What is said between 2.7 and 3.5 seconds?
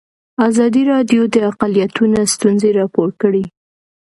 راپور کړي.